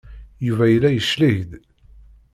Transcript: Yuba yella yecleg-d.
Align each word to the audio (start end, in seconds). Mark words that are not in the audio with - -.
Yuba 0.47 0.65
yella 0.69 0.89
yecleg-d. 0.91 1.51